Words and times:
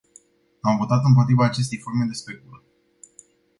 Am 0.61 0.77
votat 0.77 1.03
împotriva 1.05 1.45
acestei 1.45 1.77
forme 1.77 2.05
de 2.05 2.13
speculă. 2.13 2.63